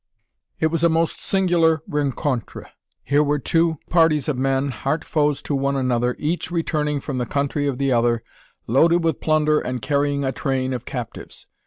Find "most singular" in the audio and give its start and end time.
0.89-1.83